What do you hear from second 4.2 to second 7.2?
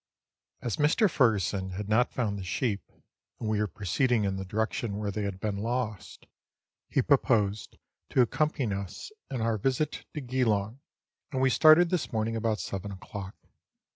in the direction where they had been lost, he